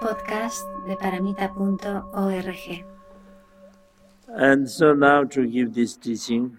[0.00, 2.84] podcast de paramita.org.
[4.36, 6.56] And so now to give this teaching,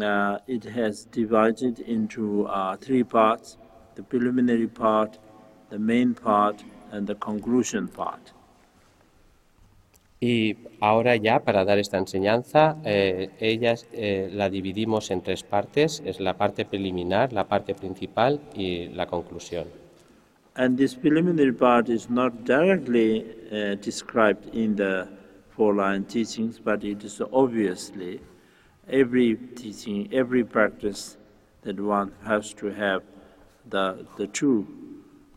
[0.00, 3.58] uh, it has divided into uh, three parts
[3.94, 5.18] the preliminary part,
[5.70, 8.32] the main part, and the conclusion part.
[10.20, 16.00] Y ahora ya para dar esta enseñanza, eh, ellas eh, la dividimos en tres partes,
[16.06, 19.81] es la parte preliminar, la parte principal y la conclusión.
[20.54, 25.08] And this preliminary part is not directly uh, described in the
[25.50, 28.20] four line teachings, but it is obviously
[28.88, 31.16] every teaching, every practice
[31.62, 33.02] that one has to have
[33.70, 34.66] the, the two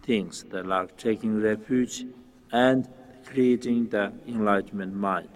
[0.03, 2.05] things, the like taking refuge
[2.51, 2.87] and
[3.25, 5.29] creating the enlightenment mind.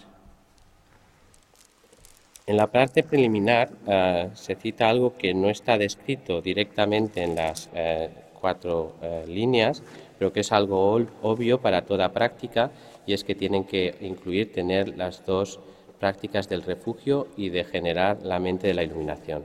[2.47, 7.69] En la parte preliminar eh, se cita algo que no está descrito directamente en las
[7.73, 8.09] eh,
[8.39, 9.83] cuatro eh, líneas,
[10.17, 12.71] pero que es algo obvio para toda práctica
[13.05, 15.59] y es que tienen que incluir tener las dos
[15.99, 19.43] prácticas del refugio y de generar la mente de la iluminación.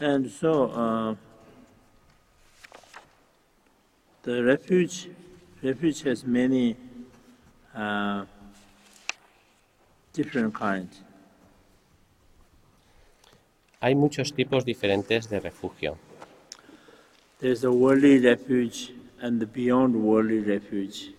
[0.00, 1.14] And so, uh,
[4.22, 5.10] the refuge,
[5.62, 6.74] refuge has many
[7.74, 8.24] uh,
[10.14, 11.02] different kinds.
[13.80, 15.96] Hay muchos tipos diferentes de refugio.
[17.40, 18.92] There's a worldly refuge
[19.22, 21.12] and the beyond worldly refuge.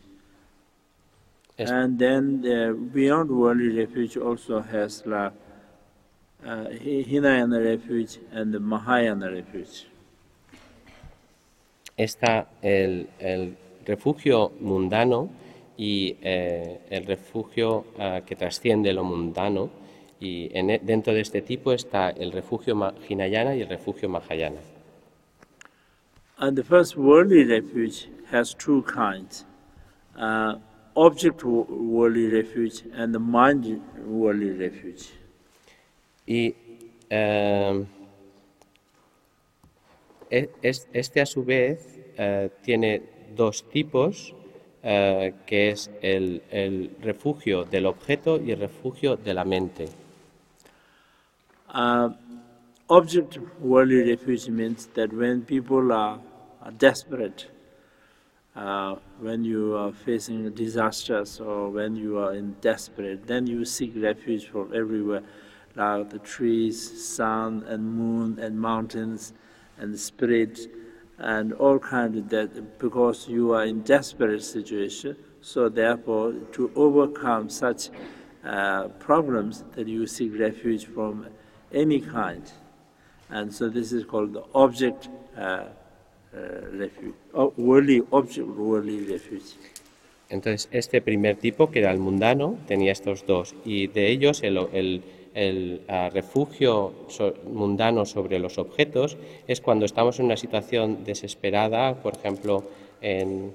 [1.57, 5.33] Es- And then the beyond worldly refuge also has like
[6.45, 9.87] uh, Hi- Hinayana refuge and the Mahayana refuge.
[11.97, 15.29] Está el, el refugio mundano
[15.77, 19.69] y eh, el refugio ah, que trasciende lo mundano.
[20.21, 22.75] Y en e- dentro de este tipo está el refugio
[23.09, 24.61] Hinayana y el refugio Mahayana.
[26.37, 29.45] And the first worldly refuge has two kinds
[30.17, 30.55] uh,
[30.95, 35.11] object wo- worldly refuge and the mind worldly refuge.
[36.25, 36.55] Y
[40.29, 43.01] es- este a su vez eh, tiene
[43.35, 44.35] dos tipos,
[44.83, 49.85] eh, que es el, el refugio del objeto y el refugio de la mente.
[51.71, 52.09] Uh,
[52.89, 56.19] object worldly refuge means that when people are,
[56.61, 57.47] are desperate,
[58.57, 63.93] uh, when you are facing disasters or when you are in desperate, then you seek
[63.95, 65.23] refuge from everywhere,
[65.75, 66.77] like the trees,
[67.07, 69.31] sun and moon and mountains
[69.77, 70.59] and spirit
[71.17, 75.15] and all kinds of that because you are in desperate situation.
[75.39, 77.89] So therefore, to overcome such
[78.43, 81.27] uh, problems, that you seek refuge from
[81.73, 82.43] any kind.
[83.29, 85.67] And so this is called the object uh, uh,
[86.73, 89.55] refuge, oh, worldly object worldly refuge.
[90.29, 94.57] Entonces, este primer tipo, que era el mundano, tenía estos dos, y de ellos el,
[94.73, 95.01] el-
[95.33, 99.17] el, ah, refugio so- mundano sobre los objetos
[99.47, 102.63] es cuando estamos en una situación desesperada, por ejemplo,
[103.01, 103.53] en,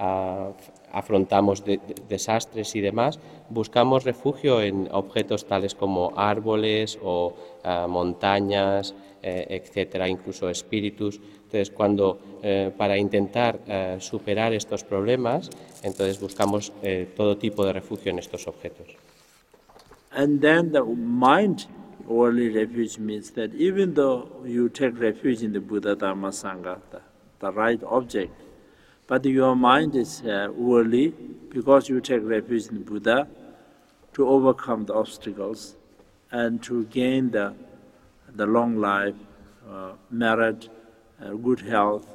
[0.00, 0.50] ah,
[0.92, 7.86] afrontamos de- de- desastres y demás, buscamos refugio en objetos tales como árboles o ah,
[7.88, 11.20] montañas, eh, etcétera, incluso espíritus.
[11.44, 15.50] Entonces, cuando eh, para intentar eh, superar estos problemas,
[15.82, 18.86] entonces buscamos eh, todo tipo de refugio en estos objetos.
[20.12, 21.66] And then the mind
[22.06, 27.00] worldly refuge means that even though you take refuge in the Buddha Dharma Sangha, the,
[27.40, 28.32] the right object,
[29.10, 31.08] but your mind is uh, worldly
[31.48, 33.26] because you take refuge in Buddha
[34.12, 35.74] to overcome the obstacles
[36.30, 37.52] and to gain the
[38.36, 39.16] the long life,
[39.68, 40.68] uh, merit,
[41.20, 42.06] uh, good health,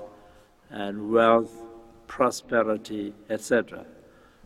[0.69, 1.51] and wealth,
[2.07, 3.85] prosperity, etc.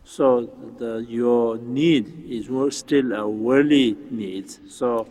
[0.02, 4.50] So the, your need is still a worldly need.
[4.68, 5.06] So,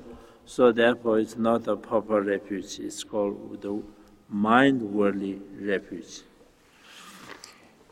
[0.46, 2.80] so therefore, it's not a proper refuge.
[2.80, 3.82] It's called the
[4.28, 6.24] mind worldly refuge.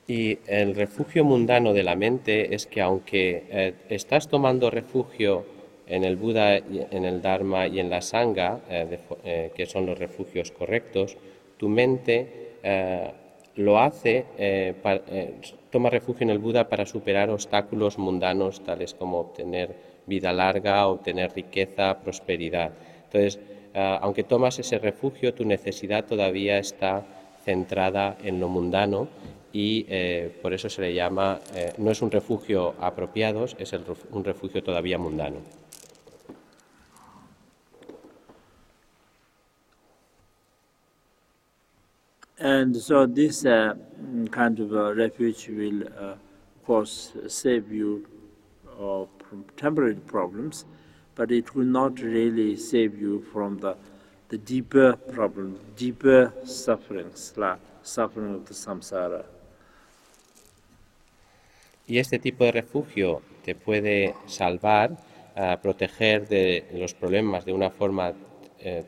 [0.07, 5.45] Y el refugio mundano de la mente es que aunque eh, estás tomando refugio
[5.85, 9.99] en el Buda, en el Dharma y en la Sangha, eh, eh, que son los
[9.99, 11.17] refugios correctos,
[11.57, 12.47] tu mente
[13.55, 14.25] lo hace,
[15.71, 19.73] toma refugio en el Buda para superar obstáculos mundanos tales como obtener
[20.05, 22.71] vida larga, obtener riqueza, prosperidad.
[23.05, 23.39] Entonces,
[23.73, 27.05] aunque tomas ese refugio, tu necesidad todavía está
[27.45, 29.07] centrada en lo mundano
[29.57, 33.83] y eh, por eso se le llama, eh, no es un refugio apropiado, es el
[34.11, 35.37] un refugio todavía mundano.
[42.39, 43.73] And so this uh,
[44.29, 48.05] kind of uh, refuge will, uh, of course, save you
[48.79, 50.65] uh, from temporary problems,
[51.15, 53.75] but it will not really save you from the,
[54.29, 59.25] the deeper problem, deeper sufferings, like suffering of the samsara.
[61.87, 67.69] Y este tipo de refugio te puede salvar, uh, proteger de los problemas de una
[67.69, 68.13] forma,
[68.59, 68.83] eh,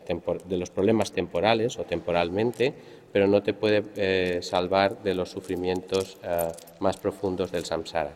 [0.45, 2.73] de los problemas temporales o temporalmente,
[3.11, 8.11] pero no te puede eh, salvar de los sufrimientos uh, más profundos del samsara.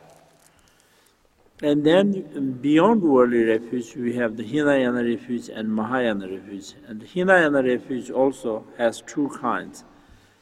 [1.62, 6.76] And then beyond worldly refuge, we have the Hinayana refuge and Mahayana refuge.
[6.90, 9.86] And the Hinayana refuge also has two kinds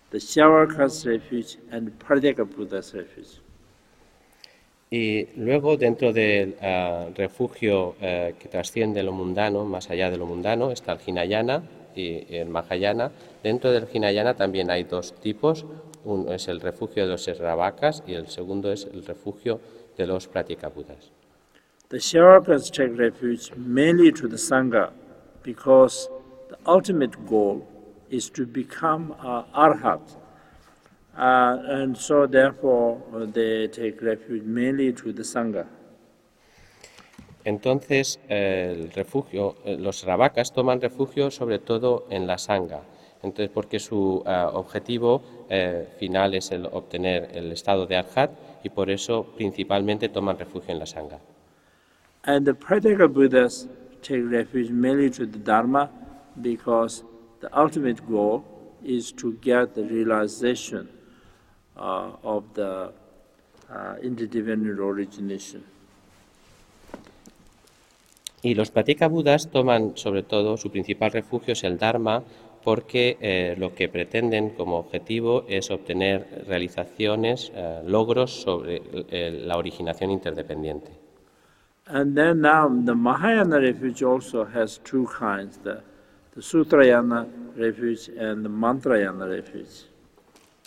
[0.10, 3.40] the Shavaka's refuge and Pradeka Buddha's refuge.
[4.94, 10.26] Y luego, dentro del uh, refugio uh, que trasciende lo mundano, más allá de lo
[10.26, 11.64] mundano, está el Hinayana
[11.96, 13.10] y el Mahayana.
[13.42, 15.66] Dentro del Hinayana también hay dos tipos.
[16.04, 19.62] Uno es el refugio de los Sravakas y el segundo es el refugio
[19.98, 21.14] de los Pratikabuddhas.
[21.88, 24.92] The Shravakas take refuge mainly to the Sangha
[25.42, 26.10] because
[26.50, 27.66] the ultimate goal
[28.10, 30.02] is to become a arhat.
[31.18, 35.66] Uh, and so therefore uh, they take refuge mainly to the Sangha.
[37.44, 42.82] Entonces, el refugio, eh, los Sravakas toman refugio sobre todo en la Sangha.
[43.24, 48.32] Entonces, porque su uh, objetivo eh, final es el obtener el estado de arhat
[48.64, 51.20] y por eso principalmente toman refugio en la Sangha.
[52.24, 53.68] And the practical Buddhas
[54.02, 55.90] take refuge mainly to the Dharma
[56.42, 57.04] because
[57.42, 58.44] the ultimate goal
[58.84, 61.01] is to get the realization
[61.78, 62.92] uh, of the
[63.70, 65.64] uh, interdependent origination.
[68.44, 72.24] Y los Pratika Budas toman sobre todo su principal refugio es el Dharma
[72.64, 79.58] porque eh, lo que pretenden como objetivo es obtener realizaciones, eh, logros sobre eh, la
[79.58, 80.92] originación interdependiente.
[81.88, 85.82] And then now the Mahayana refuge also has two kinds, the,
[86.36, 87.28] the Sutrayana
[87.58, 89.91] refuge and the Mantrayana refuge.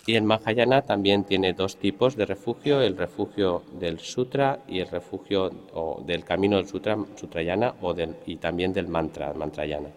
[0.07, 4.87] Y el Mahayana también tiene dos tipos de refugio, el refugio del Sutra y el
[4.87, 9.89] refugio o del camino del Sutra, Sutrayana o del, y también del Mantra, Mantrayana.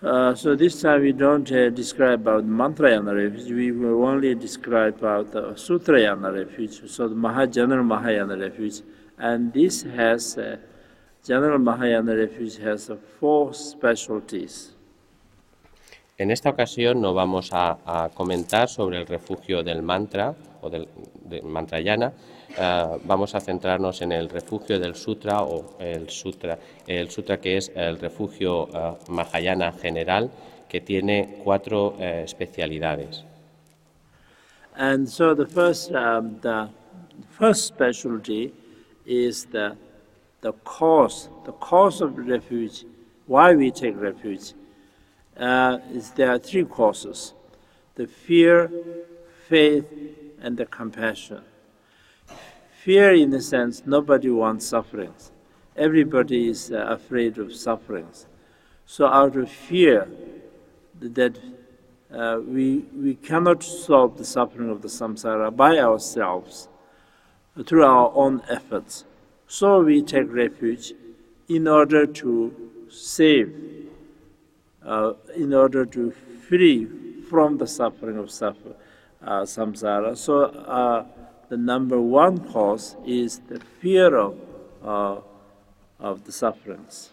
[0.00, 4.94] Uh, so this time we don't uh, describe about Mantrayana refuge, we will only describe
[4.98, 8.82] about the Sutrayana refuge, so the Maha, general Mahayana refuge.
[9.18, 10.58] And this has, uh,
[11.24, 14.77] general Mahayana refuge has uh, four specialties.
[16.18, 20.88] En esta ocasión no vamos a, comentar sobre el refugio del mantra o del,
[21.44, 22.12] mantrayana.
[22.58, 27.58] Uh, vamos a centrarnos en el refugio del sutra o el sutra, el sutra que
[27.58, 30.28] es el refugio uh, mahayana general
[30.68, 33.22] que tiene cuatro uh, especialidades.
[34.74, 36.68] And so the first, um, the
[37.30, 38.52] first specialty
[39.06, 39.76] is the,
[40.40, 42.84] the cause, the cause of refuge,
[43.26, 44.54] why we take refuge.
[45.38, 47.32] Uh, is there are three causes
[47.94, 48.70] the fear,
[49.48, 49.86] faith,
[50.40, 51.42] and the compassion.
[52.82, 55.32] Fear, in the sense, nobody wants sufferings.
[55.76, 58.26] Everybody is uh, afraid of sufferings.
[58.86, 60.08] So, out of fear
[61.00, 61.38] that
[62.12, 66.68] uh, we, we cannot solve the suffering of the samsara by ourselves
[67.66, 69.04] through our own efforts.
[69.48, 70.92] So, we take refuge
[71.48, 73.77] in order to save
[74.84, 76.12] uh, in order to
[76.48, 76.86] free
[77.28, 78.74] from the suffering of suffer,
[79.22, 80.16] uh, samsara.
[80.16, 81.04] So uh,
[81.48, 84.34] the number one cause is the fear of,
[84.84, 85.20] uh,
[85.98, 87.10] of the sufferings.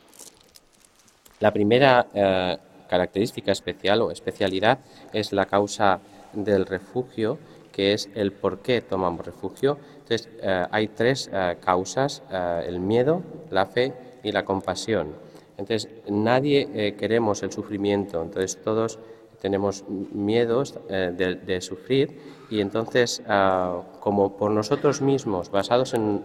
[1.40, 2.58] La primera eh,
[2.90, 4.80] característica especial o especialidad
[5.12, 6.00] es la causa
[6.34, 7.38] del refugio,
[7.74, 9.78] que es el por qué tomamos refugio.
[10.00, 13.94] Entonces, eh, hay tres eh, causas, el miedo, la fe
[14.24, 15.25] y la compasión.
[15.58, 19.00] Entonces, nadie eh, queremos el sufrimiento, entonces todos
[19.42, 22.20] tenemos miedos eh, de, sufrir
[22.50, 26.24] y entonces, ah, como por nosotros mismos, basados en,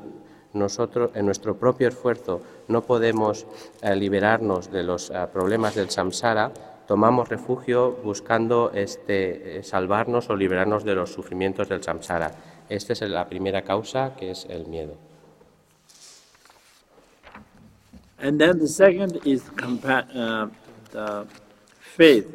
[0.52, 3.46] nosotros, en nuestro propio esfuerzo, no podemos
[3.82, 6.52] eh, liberarnos de los ah, problemas del samsara,
[6.88, 12.32] tomamos refugio buscando este, salvarnos o liberarnos de los sufrimientos del samsara.
[12.68, 15.09] Esta es la primera causa, que es el miedo.
[18.20, 20.52] And then the second is compa-
[20.94, 21.24] uh,
[21.80, 22.30] faith.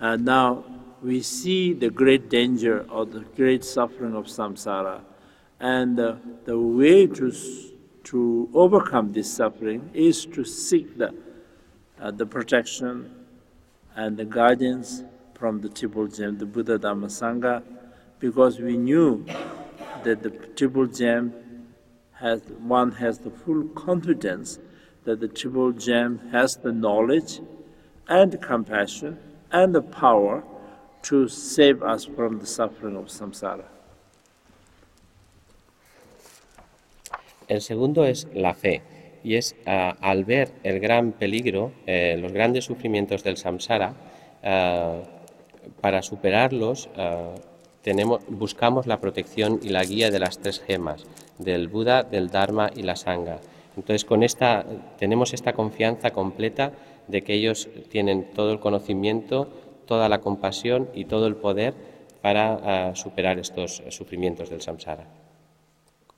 [0.00, 0.64] Uh, now
[1.02, 5.00] we see the great danger or the great suffering of samsara,
[5.58, 7.32] and uh, the way to
[8.04, 11.14] to overcome this suffering is to seek the
[12.00, 13.14] uh, the protection
[13.94, 17.62] and the guidance, from the Triple Gem, the Buddha Dhamma Sangha,
[18.18, 19.24] because we knew
[20.04, 21.34] that the Triple Gem
[22.12, 24.58] has one has the full confidence
[25.04, 27.40] that the Triple Gem has the knowledge
[28.08, 29.18] and compassion
[29.52, 30.42] and the power
[31.02, 33.64] to save us from the suffering of samsara.
[37.48, 38.82] El segundo es la fe,
[39.24, 43.94] y es uh, al ver el gran peligro, eh, los grandes sufrimientos del samsara,
[44.44, 45.02] uh,
[45.80, 47.40] para superarlos uh,
[47.82, 51.06] tenemos, buscamos la protección y la guía de las tres gemas,
[51.38, 53.40] del Buda, del Dharma y la Sangha.
[53.80, 54.64] Entonces, con esta,
[54.98, 56.72] tenemos esta confianza completa
[57.08, 59.48] de que ellos tienen todo el conocimiento,
[59.86, 61.74] toda la compasión y todo el poder
[62.22, 65.06] para superar estos sufrimientos del samsara.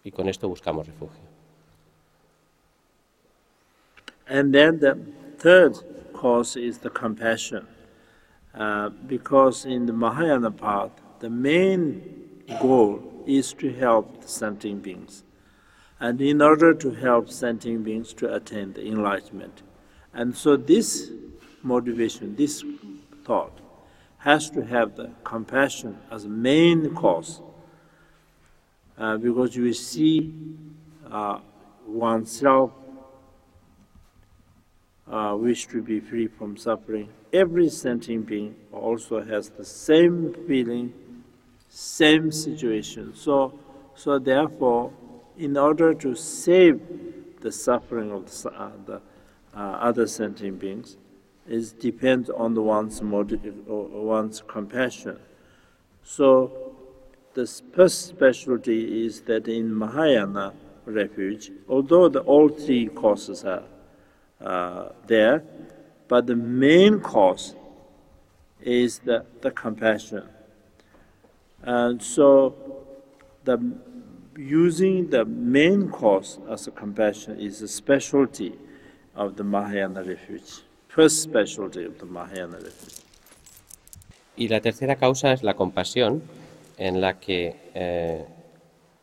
[0.04, 1.20] y con esto buscamos refugio.
[4.28, 4.96] And then the
[5.38, 5.76] third
[6.12, 7.66] cause is the compassion,
[8.54, 10.90] uh, because in the Mahayana path,
[11.20, 12.02] the main
[12.60, 15.24] goal is to help the sentient beings.
[16.02, 19.62] And in order to help sentient beings to attain the enlightenment.
[20.12, 21.12] And so this
[21.62, 22.64] motivation, this
[23.24, 23.56] thought,
[24.18, 27.40] has to have the compassion as main cause
[28.98, 30.34] uh, because you see
[31.08, 31.38] uh,
[31.86, 32.72] oneself
[35.08, 37.10] uh, wish to be free from suffering.
[37.32, 40.92] Every sentient being also has the same feeling,
[41.68, 43.14] same situation.
[43.14, 43.56] So,
[43.94, 44.92] so therefore,
[45.36, 46.80] in order to save
[47.40, 49.00] the suffering of the, uh, the
[49.54, 50.96] uh, other sentient beings,
[51.48, 55.18] it depends on the one's motive, one's compassion.
[56.04, 56.74] So
[57.34, 63.64] the first specialty is that in Mahayana refuge, although the all three causes are
[64.40, 65.42] uh, there,
[66.08, 67.54] but the main cause
[68.60, 70.28] is the, the compassion.
[71.62, 72.54] And so
[73.44, 73.58] the
[74.36, 78.52] using the main cause as a compassion is a specialty
[79.14, 80.62] of the Mahayana refuge.
[80.88, 83.02] First specialty of the Mahayana refuge.
[84.36, 86.22] Y la tercera causa es la compasión,
[86.78, 88.24] en la que eh,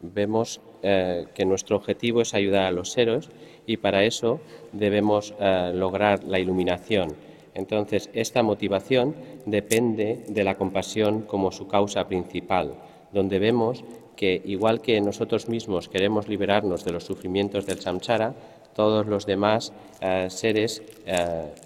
[0.02, 3.30] vemos eh, que nuestro objetivo es ayudar a los seres
[3.68, 4.40] y para eso
[4.72, 7.16] debemos eh, lograr la iluminación.
[7.54, 12.74] Entonces, esta motivación depende de la compasión como su causa principal,
[13.12, 13.84] donde vemos
[14.20, 18.34] que igual que nosotros mismos queremos liberarnos de los sufrimientos del samsara,
[18.76, 19.72] todos los demás
[20.28, 20.84] seres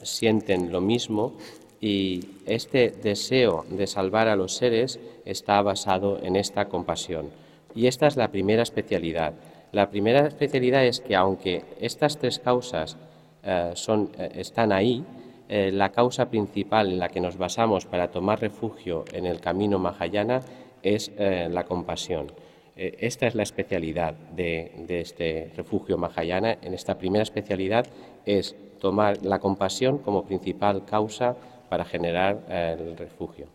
[0.04, 1.34] sienten lo mismo
[1.82, 7.32] y este deseo de salvar a los seres está basado en esta compasión.
[7.74, 9.34] Y esta es la primera especialidad.
[9.72, 12.96] La primera especialidad es que aunque estas tres causas
[13.44, 15.04] eh, eh, están ahí,
[15.50, 19.80] eh, la causa principal en la que nos basamos para tomar refugio en el camino
[19.80, 20.42] Mahayana
[20.84, 22.32] es la compasión.
[22.76, 26.58] esta es la especialidad de, este refugio Mahayana.
[26.62, 27.86] En esta primera especialidad
[28.26, 31.36] es tomar la compasión como principal causa
[31.70, 33.48] para generar eh, el refugio.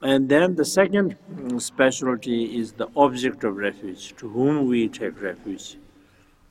[0.00, 1.16] And then the second
[1.58, 5.78] specialty is the object of refuge, to whom we take refuge.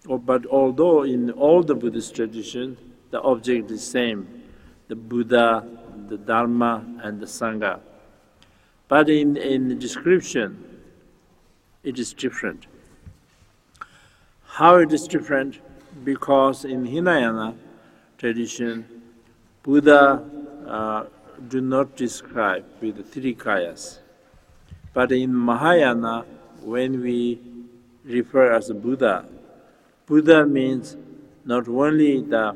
[0.10, 2.78] Oh, but although in all the Buddhist tradition,
[3.12, 4.28] the object is same,
[4.94, 5.66] the Buddha,
[6.08, 7.80] the Dharma, and the Sangha.
[8.88, 10.82] But in, in the description,
[11.84, 12.68] it is different.
[14.46, 15.58] How it is different?
[16.04, 17.56] Because in Hinayana
[18.20, 18.86] tradition,
[19.64, 20.24] Buddha
[20.68, 21.06] uh,
[21.48, 23.98] do not describe with the three kayas.
[24.94, 26.24] But in Mahayana,
[26.62, 27.40] when we
[28.06, 29.26] refer as Buddha,
[30.06, 30.96] Buddha means
[31.46, 32.56] not only the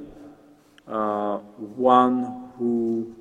[0.88, 3.16] uh, one who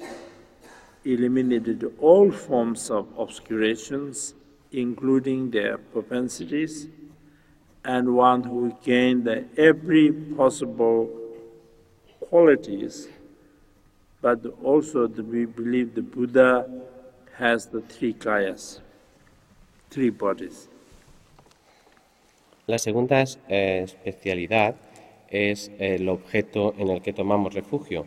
[1.05, 4.35] eliminated all forms of obscurations,
[4.73, 6.89] including their propensities,
[7.85, 11.09] and one who gained every possible
[12.21, 13.09] qualities,
[14.21, 16.67] but also we believe the Buddha
[17.35, 18.81] has the three kayas,
[19.91, 20.69] three bodies.
[22.67, 24.75] La segunda eh, especialidad
[25.31, 28.07] es el objeto en el que tomamos refugio.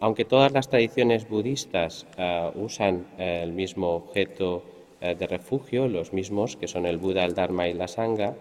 [0.00, 4.62] Aunque todas las tradiciones budistas uh, usan el mismo objeto
[5.04, 8.32] Eh, de refugio, los mismos que son el Buda, el Dharma y la Sangha,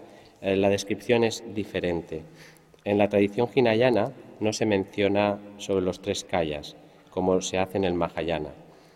[0.41, 2.21] eh, la descripción es diferente.
[2.85, 6.77] En la tradición hinayana no se menciona sobre los tres kayas,
[7.09, 8.51] como se hace en el Mahayana.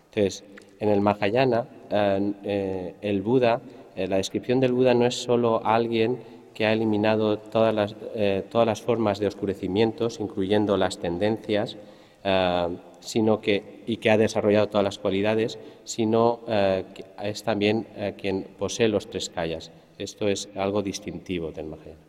[0.08, 0.44] Entonces,
[0.80, 3.60] en el Mahayana, eh, el Buda,
[3.96, 6.16] la descripción del Buda no es solo alguien
[6.58, 11.76] que ha eliminado todas las, eh, todas las formas de oscurecimientos, incluyendo las tendencias,
[12.24, 17.86] eh, sino que, y que ha desarrollado todas las cualidades, sino eh, que es también
[17.94, 19.70] eh, quien posee los tres kayas.
[19.98, 22.00] Esto es algo distintivo del Mahayana.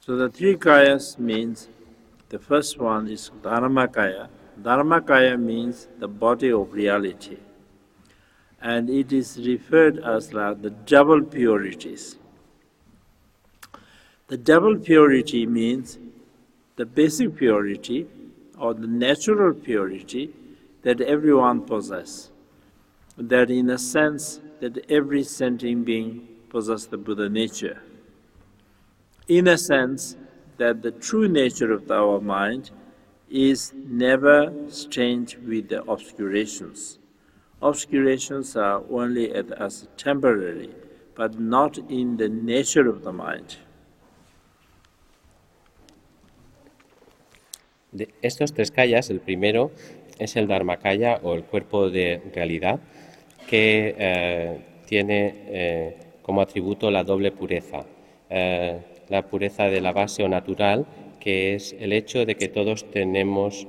[0.00, 1.68] So the three kayas means
[2.30, 4.30] the first one is Dharmakaya.
[4.58, 7.36] Dharmakaya means the body of reality.
[8.62, 12.17] And it is referred as like the double purities.
[14.28, 15.98] The double purity means
[16.76, 18.06] the basic purity
[18.58, 20.34] or the natural purity
[20.82, 22.30] that everyone possesses.
[23.16, 27.80] That in a sense that every sentient being possesses the Buddha nature.
[29.28, 30.16] In a sense
[30.58, 32.70] that the true nature of our mind
[33.30, 36.98] is never stained with the obscurations.
[37.62, 40.74] Obscurations are only as temporary,
[41.14, 43.56] but not in the nature of the mind.
[47.92, 49.70] De estos tres kayas, el primero
[50.18, 52.80] es el Dharmakaya o el cuerpo de realidad,
[53.48, 57.86] que eh, tiene eh, como atributo la doble pureza.
[58.28, 58.78] Eh,
[59.08, 60.84] la pureza de la base o natural,
[61.18, 63.66] que es el hecho de que todos tenemos,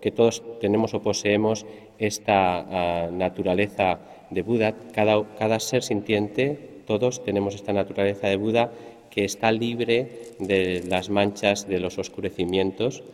[0.00, 1.64] que todos tenemos o poseemos
[1.98, 4.74] esta uh, naturaleza de Buda.
[4.92, 8.72] Cada, cada ser sintiente, todos tenemos esta naturaleza de Buda
[9.10, 13.04] que está libre de las manchas de los oscurecimientos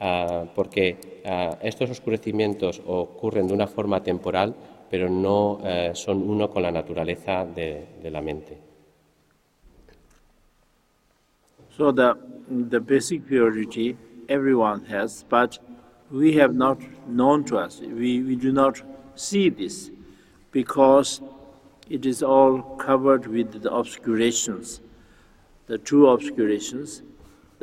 [0.00, 4.54] uh, porque uh, estos oscurecimientos ocurren de una forma temporal,
[4.90, 8.58] pero no uh, son uno con la naturaleza de, de, la mente.
[11.76, 12.14] So the,
[12.48, 13.96] the basic purity
[14.28, 15.58] everyone has, but
[16.10, 17.80] we have not known to us.
[17.80, 18.80] We, we do not
[19.16, 19.90] see this
[20.52, 21.20] because
[21.88, 24.80] it is all covered with the obscurations,
[25.66, 27.02] the true obscurations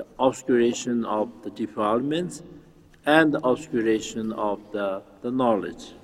[0.01, 2.43] the obscuration of the defilements
[3.05, 5.95] and the obscuration of the, the knowledge.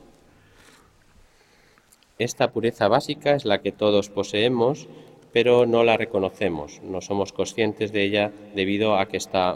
[2.20, 4.88] Esta pureza básica es la que todos poseemos,
[5.32, 9.56] pero no la reconocemos, no somos conscientes de ella debido a que está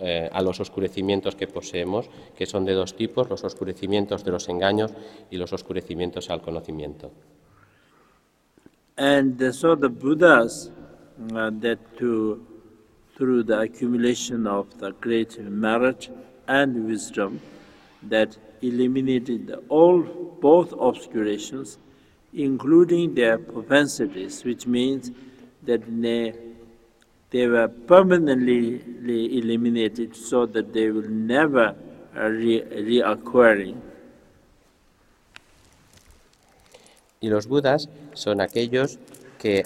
[0.00, 4.48] eh, a los oscurecimientos que poseemos, que son de dos tipos, los oscurecimientos de los
[4.50, 4.92] engaños
[5.30, 7.10] y los oscurecimientos al conocimiento.
[8.96, 10.70] And so the Buddhas
[11.30, 12.51] uh, that to
[13.16, 16.08] through the accumulation of the great merit
[16.48, 17.40] and wisdom
[18.02, 20.02] that eliminated all
[20.40, 21.78] both obscurations,
[22.32, 25.10] including their propensities, which means
[25.62, 26.34] that they,
[27.30, 28.80] they were permanently
[29.38, 31.74] eliminated so that they will never
[32.16, 33.76] uh, re reacquiring.
[37.20, 38.98] Y los Budas son aquellos
[39.38, 39.64] que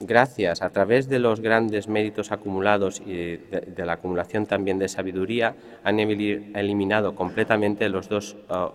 [0.00, 5.54] gracias a través de los grandes méritos acumulados y de, la acumulación también de sabiduría,
[5.84, 8.70] han eliminado completamente los dos, uh,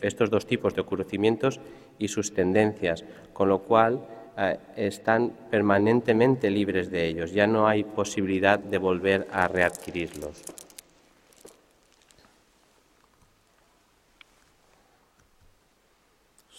[0.00, 1.60] estos dos tipos de ocurrimientos
[1.98, 7.32] y sus tendencias, con lo cual uh, están permanentemente libres de ellos.
[7.32, 10.42] Ya no hay posibilidad de volver a readquirirlos.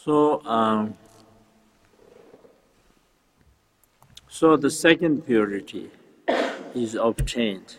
[0.06, 1.01] Um...
[4.42, 5.92] So the second purity
[6.74, 7.76] is obtained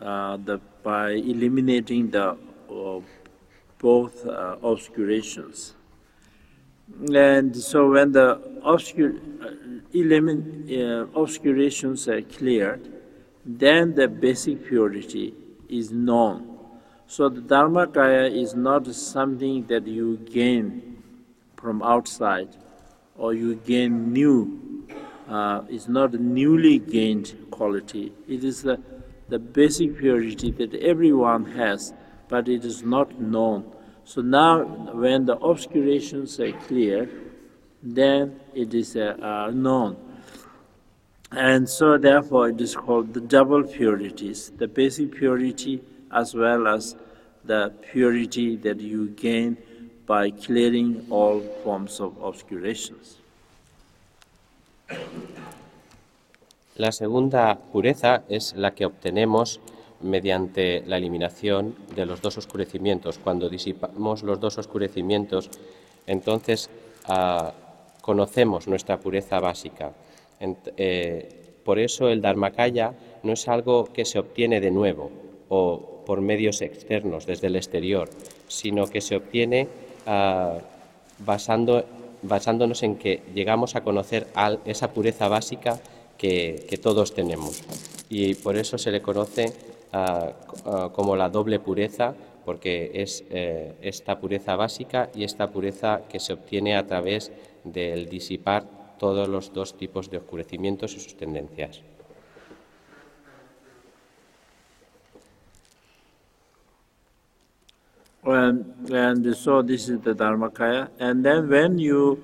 [0.00, 2.38] uh, the, by eliminating the
[2.70, 3.00] uh,
[3.76, 5.74] both uh, obscurations.
[7.14, 9.12] And so when the obscur
[9.44, 10.00] uh,
[10.80, 12.90] uh, obscurations are cleared,
[13.44, 15.34] then the basic purity
[15.68, 16.60] is known.
[17.06, 21.02] So the Dharmakaya is not something that you gain
[21.58, 22.56] from outside
[23.18, 24.71] or you gain new
[25.32, 28.12] uh, is not a newly gained quality.
[28.28, 28.78] It is the,
[29.30, 31.94] the basic purity that everyone has,
[32.28, 33.72] but it is not known.
[34.04, 37.08] So now, when the obscurations are clear,
[37.82, 39.96] then it is uh, uh, known.
[41.30, 46.94] And so, therefore, it is called the double purities the basic purity as well as
[47.44, 49.56] the purity that you gain
[50.04, 53.16] by clearing all forms of obscurations.
[56.82, 59.60] La segunda pureza es la que obtenemos
[60.00, 63.20] mediante la eliminación de los dos oscurecimientos.
[63.22, 65.48] Cuando disipamos los dos oscurecimientos,
[66.08, 66.70] entonces
[67.06, 67.52] ah,
[68.00, 69.92] conocemos nuestra pureza básica.
[70.76, 75.12] Eh, por eso el Dharmakaya no es algo que se obtiene de nuevo
[75.50, 78.10] o por medios externos, desde el exterior,
[78.48, 79.68] sino que se obtiene
[80.04, 80.58] ah,
[81.20, 84.26] basándonos en que llegamos a conocer
[84.64, 85.80] esa pureza básica
[86.22, 87.62] que, todos tenemos.
[88.08, 89.52] Y por eso se le conoce
[89.92, 90.32] ah,
[90.64, 96.20] ah, como la doble pureza, porque es eh, esta pureza básica y esta pureza que
[96.20, 97.32] se obtiene a través
[97.64, 98.64] del disipar
[98.98, 101.82] todos los dos tipos de oscurecimientos y sus tendencias.
[108.24, 110.90] And, and so this is the Dharmakaya.
[111.00, 112.22] And then when you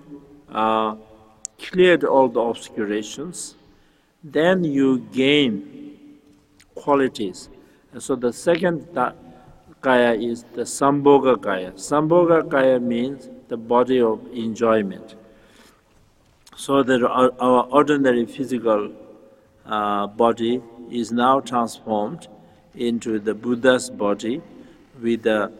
[0.49, 0.95] uh,
[1.59, 3.58] cleared all the obscurations,
[4.23, 6.09] then you gain
[6.75, 7.49] qualities.
[7.93, 8.87] And so the second
[9.81, 11.73] kaya is the Sambhoga kaya.
[11.73, 15.15] Sambhoga kaya means the body of enjoyment.
[16.57, 18.93] So that our, our ordinary physical
[19.65, 22.27] uh, body is now transformed
[22.75, 24.43] into the Buddha's body
[25.01, 25.53] with the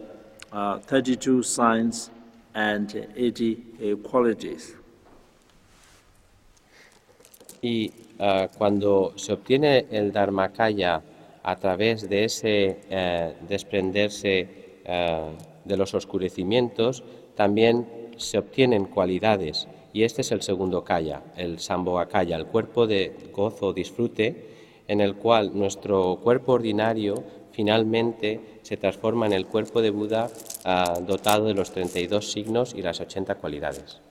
[0.51, 2.09] uh, 32 signs
[2.53, 4.75] and 80 uh, qualities.
[7.61, 11.01] Y uh, cuando se obtiene el Dharmakaya
[11.43, 14.47] a través de ese eh, desprenderse
[14.85, 15.21] eh,
[15.65, 17.03] de los oscurecimientos,
[17.35, 19.67] también se obtienen cualidades.
[19.93, 24.49] Y este es el segundo kaya, el Sambhogakaya, el cuerpo de gozo, o disfrute,
[24.87, 30.29] en el cual nuestro cuerpo ordinario finalmente se transforma en el cuerpo de Buda
[30.65, 34.01] uh, dotado de los 32 signos y las 80 cualidades.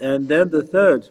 [0.00, 1.08] And then the third,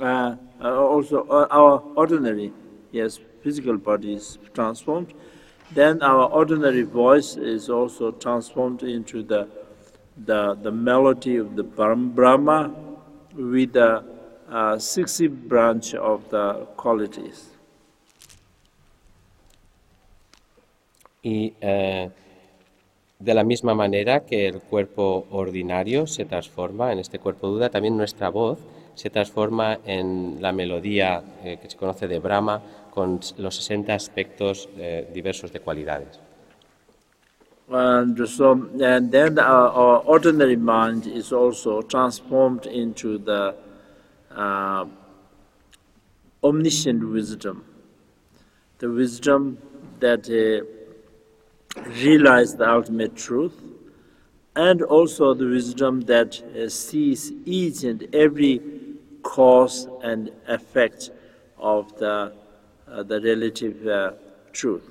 [0.00, 2.52] uh, also uh, our ordinary,
[2.90, 5.12] yes, physical body is transformed.
[5.72, 9.48] Then our ordinary voice is also transformed into the
[10.16, 12.72] the, the melody of the Brahma
[13.34, 14.04] with the
[14.48, 17.50] uh, 60 branch of the qualities.
[21.24, 22.08] Eh,
[23.18, 27.96] de la misma manera que el cuerpo ordinario se transforma en este cuerpo duda, también
[27.96, 28.58] nuestra voz
[28.94, 32.60] se transforma en la melodía eh, que se conoce de Brahma
[32.92, 36.20] con los 60 aspectos eh, diversos de cualidades.
[37.70, 43.54] And so, and then our, our ordinary mind is also transformed into the
[44.36, 44.84] uh,
[46.42, 47.64] omniscient wisdom,
[48.78, 49.56] the wisdom
[50.00, 50.73] that uh,
[51.76, 53.54] realizes the ultimate truth,
[54.56, 58.60] and also the wisdom that uh, sees each and every
[59.22, 61.10] cause and effect
[61.58, 62.32] of the,
[62.88, 64.12] uh, the relative uh,
[64.52, 64.82] truth.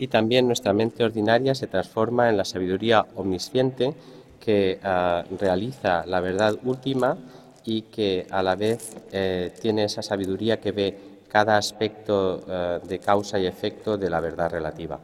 [0.00, 3.94] Y también nuestra mente ordinaria se transforma en la sabiduría omnisciente
[4.38, 7.18] que uh, realiza la verdad última
[7.64, 12.98] y que a la vez eh, tiene esa sabiduría que ve cada aspecto uh, de
[12.98, 14.98] causa y efecto de la verdad relativa.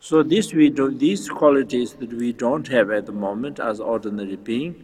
[0.00, 4.36] So this we do, these qualities that we don't have at the moment as ordinary
[4.36, 4.74] being,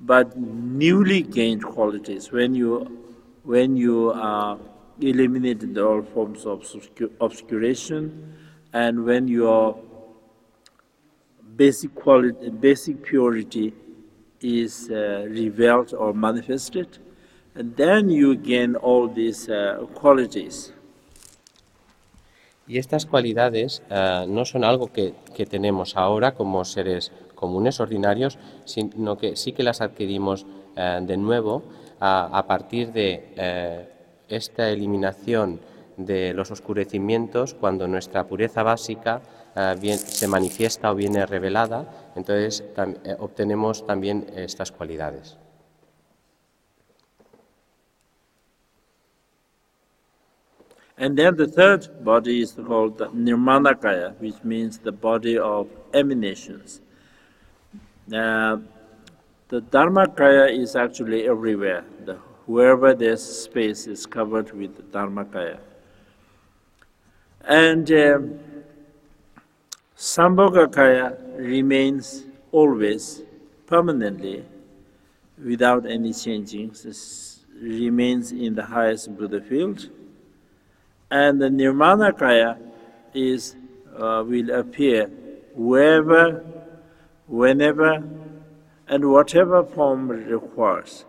[0.00, 3.00] but newly gained qualities when you
[3.42, 4.58] when you uh,
[5.00, 6.62] eliminate all forms of
[7.20, 8.34] obscuration
[8.72, 9.78] and when your
[11.56, 13.72] basic quality, basic purity
[14.40, 16.98] is uh, revealed or manifested,
[17.54, 20.72] and then you gain all these uh, qualities.
[22.66, 28.38] Y estas cualidades uh, no son algo que, que, tenemos ahora como seres comunes, ordinarios,
[28.64, 30.44] sino que sí que las adquirimos
[30.76, 31.62] uh, de nuevo
[32.02, 33.86] a partir de
[34.30, 35.60] esta eliminación
[35.98, 39.20] de los oscurecimientos cuando nuestra pureza básica
[39.96, 42.64] se manifiesta o viene revelada, entonces
[43.04, 45.36] eh, obtenemos también estas cualidades.
[51.00, 56.82] And then the third body is called the Nirmanakaya, which means the body of emanations.
[58.12, 58.58] Uh,
[59.48, 61.84] the Dharmakaya is actually everywhere.
[62.04, 65.58] The, wherever there's space is covered with Dharmakaya.
[67.46, 68.40] And um,
[69.96, 73.22] Sambhogakaya remains always,
[73.66, 74.44] permanently,
[75.42, 76.76] without any changing,
[77.58, 79.88] remains in the highest Buddha field.
[81.10, 82.58] And the Nirmanakaya
[83.14, 83.56] is,
[83.96, 85.10] uh, will appear
[85.54, 86.44] wherever,
[87.26, 88.02] whenever,
[88.88, 91.04] and whatever form requires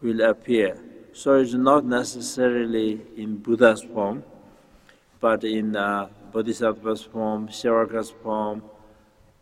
[0.00, 0.78] will appear.
[1.12, 4.24] So it's not necessarily in Buddha's form,
[5.20, 8.62] but in uh, Bodhisattva's form, Sharaka's form,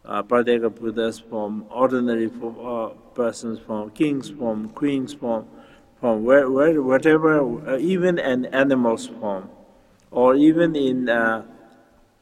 [0.04, 5.46] uh, Buddha's form, ordinary uh, person's form, king's form, queen's form,
[6.00, 9.48] form where, where, whatever, uh, even an animal's form,
[10.10, 11.42] or even in uh,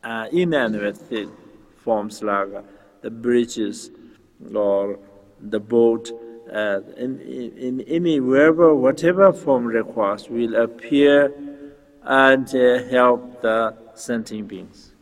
[0.05, 1.29] uh, inanimate
[1.77, 2.49] forms like
[3.03, 3.91] the bridges
[4.55, 4.99] or
[5.41, 6.11] the boat,
[6.53, 11.33] uh, in, in, in any wherever, whatever form requires, will appear
[12.03, 14.93] and uh, help the sentient beings.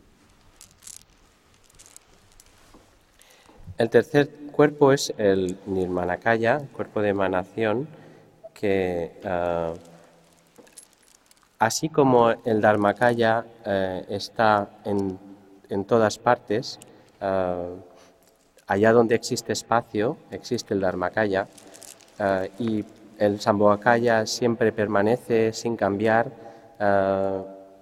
[3.77, 7.87] El tercer cuerpo es el Nirmanakaya, cuerpo de emanación,
[8.55, 9.77] que uh,
[11.59, 13.69] así como el Dharmakaya uh,
[14.13, 15.17] está en,
[15.69, 16.79] en, todas partes,
[17.21, 17.75] uh,
[18.67, 21.47] allá donde existe espacio, existe el Dharmakaya,
[22.57, 22.83] y
[23.19, 26.31] el Sambhogakaya siempre permanece sin cambiar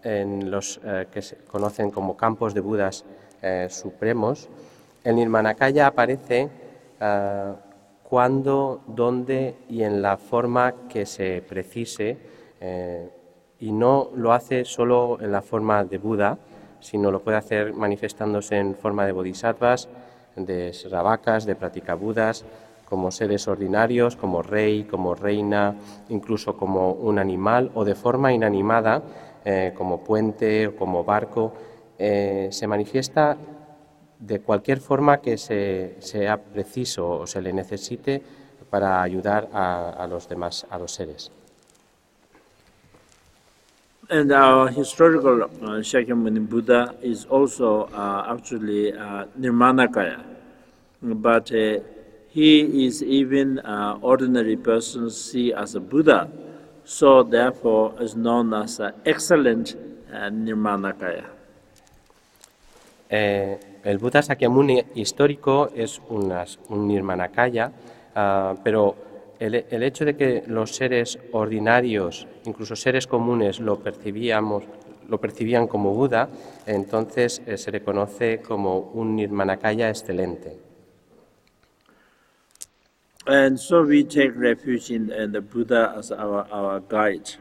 [0.03, 3.05] en los que se conocen como campos de Budas
[3.69, 4.49] supremos.
[5.05, 6.49] El Nirmanakaya aparece
[8.07, 12.17] cuando, dónde y en la forma que se precise,
[12.61, 13.09] eh,
[13.59, 16.37] y no lo hace solo en la forma de Buda,
[16.79, 19.89] sino lo puede hacer manifestándose en forma de bodhisattvas,
[20.35, 21.55] de sravakas, de
[21.99, 22.45] budas,
[22.87, 25.75] como seres ordinarios, como rey, como reina,
[26.09, 29.01] incluso como un animal o de forma inanimada,
[29.43, 31.53] eh, como puente o como barco.
[31.97, 33.37] Eh, se manifiesta
[34.19, 38.21] de cualquier forma que se, sea preciso o se le necesite
[38.69, 41.31] para ayudar a, a los demás, a los seres.
[44.07, 50.21] And our historical uh, Shakyamuni Buddha is also uh, actually uh, Nirmanakaya,
[51.01, 51.79] but uh,
[52.29, 56.29] he is even uh, ordinary person see as a Buddha,
[56.83, 59.75] so therefore is known as an excellent
[60.13, 61.25] uh, Nirmanakaya.
[63.09, 67.71] Eh, el Buda Shakyamuni histórico es un Nirmanakaya,
[68.15, 74.63] uh, pero el, el, hecho de que los seres ordinarios, incluso seres comunes, lo percibíamos,
[75.09, 76.29] lo percibían como Buda,
[76.65, 80.57] entonces eh, se le conoce como un Nirmanakaya excelente.
[83.27, 87.39] And so we take refuge in, in the Buddha as our, our guide.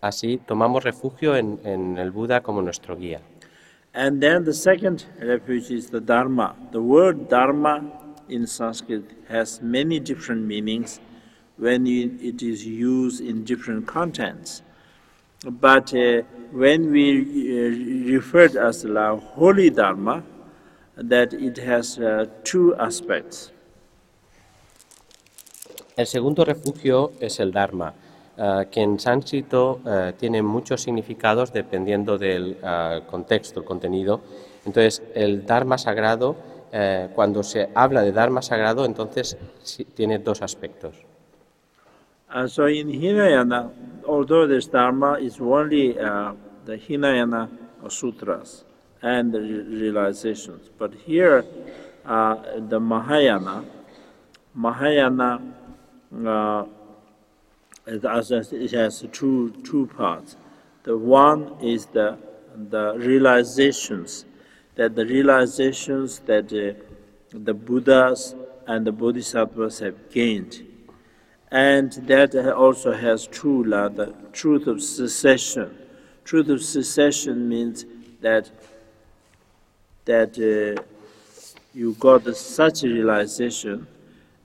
[0.00, 3.20] Así tomamos refugio en, en el Buda como nuestro guía.
[3.94, 6.54] And then the second refuge is the Dharma.
[6.70, 8.01] The word Dharma
[8.32, 11.00] in Sanskrit has many different meanings
[11.58, 14.62] when it is used in different contents.
[15.44, 20.22] But uh, when we uh, refer it as the holy Dharma,
[20.96, 23.52] that it has uh, two aspects.
[25.96, 27.94] El segundo refugio es el Dharma.
[28.36, 34.20] uh, que en sánscrito uh, tiene muchos significados dependiendo del uh, contexto, el contenido.
[34.64, 36.36] Entonces, el Dharma sagrado,
[37.14, 40.94] cuando se habla de Dharma sagrado, entonces sí, tiene dos aspectos.
[42.34, 43.70] Uh, so in Hinayana,
[44.06, 46.32] although this Dharma is only uh,
[46.64, 47.50] the Hinayana
[47.88, 48.64] sutras
[49.02, 51.44] and the realizations, but here
[52.06, 52.36] uh,
[52.68, 53.64] the Mahayana,
[54.54, 55.40] Mahayana
[57.86, 60.36] it has two, two parts.
[60.84, 62.16] The one is the,
[62.70, 64.24] the realizations,
[64.74, 66.80] that the realizations that uh,
[67.32, 68.34] the Buddhas
[68.66, 70.66] and the Bodhisattvas have gained.
[71.50, 75.76] And that also has true, the truth of cessation.
[76.24, 77.84] Truth of cessation means
[78.20, 78.50] that
[80.04, 80.82] that uh,
[81.74, 83.86] you got such a realization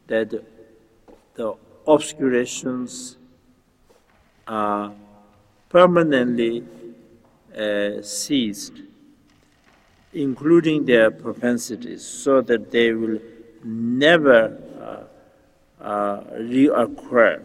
[0.07, 0.33] that
[1.35, 1.53] the
[1.87, 3.17] obscurations
[4.47, 4.93] are
[5.69, 6.63] permanently
[7.57, 8.81] uh, seized,
[10.17, 13.19] including their propensities, so that they will
[13.63, 17.43] never uh, uh, reoccur.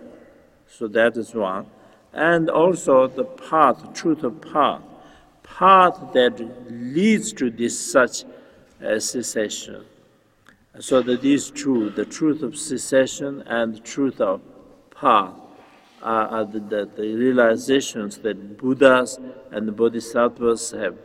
[0.69, 1.67] So that is one.
[2.13, 4.83] And also the path, truth of path,
[5.43, 8.25] path that leads to this such
[8.85, 9.85] uh, cessation.
[10.79, 14.41] So that these two, the truth of cessation and the truth of
[14.91, 15.35] path,
[16.03, 19.21] are, the, the, the, realizations that Buddhas
[19.53, 20.97] and the Bodhisattvas have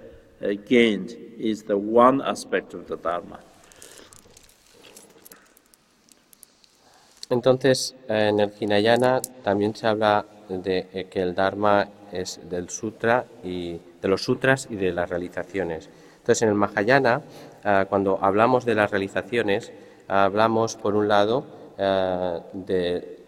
[0.44, 3.40] uh, gained is the one aspect of Dharma.
[7.30, 13.26] Entonces, en el Hinayana también se habla de eh, que el Dharma es del sutra
[13.44, 15.90] y de los sutras y de las realizaciones.
[16.20, 17.22] Entonces, en el Mahayana,
[17.64, 19.72] uh, cuando hablamos de las realizaciones,
[20.08, 21.46] hablamos por un lado
[21.78, 23.24] uh, de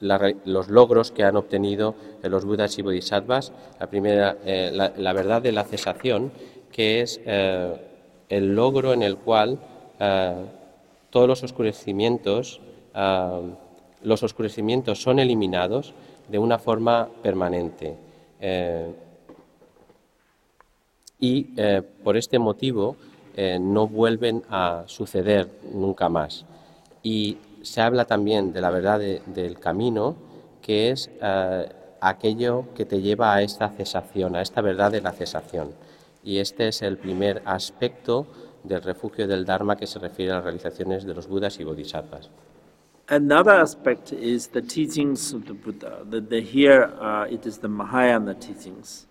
[0.00, 3.52] la, los logros que han obtenido los Budas y Bodhisattvas.
[3.78, 6.32] La primera, eh, la, verdad de la cesación,
[6.72, 7.76] que es eh,
[8.28, 9.58] el logro en el cual
[9.98, 10.34] eh,
[11.10, 12.60] todos los oscurecimientos,
[12.94, 13.54] eh,
[14.02, 15.94] los oscurecimientos son eliminados
[16.28, 17.96] de una forma permanente.
[21.18, 21.48] Y
[22.02, 22.96] por este motivo
[23.60, 26.46] no vuelven a suceder nunca más.
[27.02, 30.16] Y se habla también de la verdad del camino,
[30.62, 31.10] que es
[32.00, 35.74] aquello que te lleva a esta cesación, a esta verdad de la cesación.
[36.22, 38.26] Y este es el primer aspecto
[38.62, 42.30] del refugio del Dharma que se refiere a las realizaciones de los Budas y Bodhisattvas.
[43.08, 46.04] Another aspect is the teachings of the Buddha.
[46.40, 49.08] Here uh, it is the Mahayana teachings,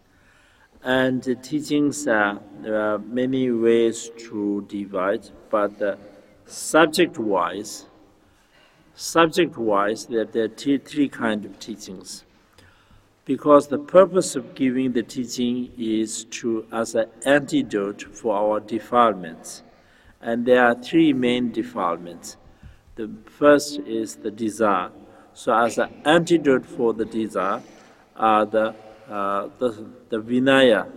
[0.82, 6.00] and the teachings there are many ways to divide, but
[6.46, 7.88] subject-wise,
[8.96, 12.24] subject-wise, there, are three kind of teachings.
[13.30, 19.62] because the purpose of giving the teaching is to as an antidote for our defilements.
[20.20, 22.38] And there are three main defilements.
[22.96, 24.90] The first is the desire.
[25.36, 27.62] So as an antidote for the desire
[28.16, 28.74] are the
[29.08, 30.88] uh, the, the vinaya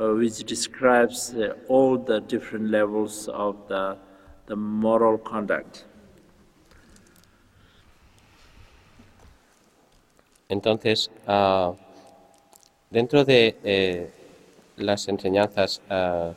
[0.00, 3.98] uh, which describes uh, all the different levels of the
[4.46, 5.86] the moral conduct.
[10.52, 11.72] Entonces, uh,
[12.90, 14.10] dentro de eh,
[14.76, 16.32] las enseñanzas, uh,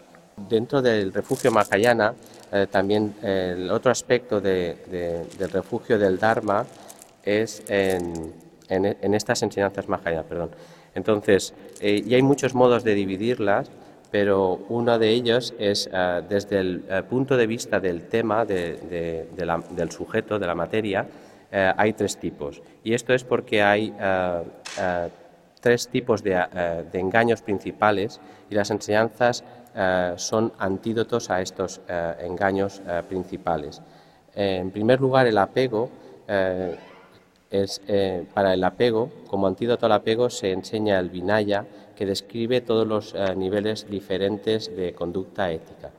[0.50, 2.16] dentro del refugio Mahayana,
[2.52, 4.78] Eh, también el otro aspecto de,
[5.38, 6.64] del refugio del Dharma
[7.24, 8.32] es en,
[9.14, 10.24] estas enseñanzas Mahayana.
[10.24, 10.52] Perdón.
[10.94, 13.70] Entonces, eh, y hay muchos modos de dividirlas,
[14.12, 19.28] pero uno de ellos es eh, desde el punto de vista del tema, de,
[19.76, 21.06] del sujeto, de la materia,
[21.78, 22.62] hay tres tipos.
[22.84, 23.94] Y esto es porque hay
[25.62, 26.32] tres tipos de,
[26.92, 29.44] de engaños principales y las enseñanzas
[29.78, 33.82] eh, son antídotos a estos eh, engaños eh, principales.
[34.34, 35.90] en primer lugar, el apego
[37.50, 37.82] es,
[38.34, 41.66] para el apego, como antídoto al apego, se enseña el Vinaya,
[41.96, 45.92] que describe todos los niveles diferentes de conducta ética.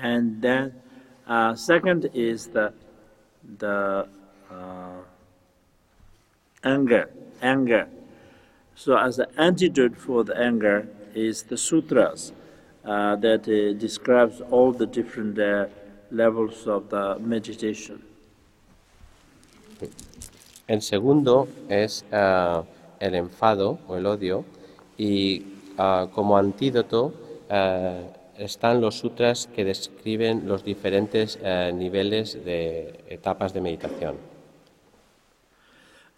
[0.00, 0.74] And then,
[1.26, 2.72] uh, second is the
[3.58, 4.06] the
[4.50, 5.00] uh,
[6.64, 7.10] anger,
[7.42, 7.88] anger.
[8.74, 12.32] So as an antidote for the anger is the sutras
[12.84, 15.66] uh, that uh, describes all the different uh,
[16.10, 18.02] levels of the meditation.
[20.66, 22.62] El segundo es uh,
[23.00, 24.44] el enfado o el odio
[24.96, 25.42] y
[26.12, 27.12] como antídoto
[28.38, 31.38] están los sutras que describen los diferentes
[31.74, 34.16] niveles de etapas de meditación.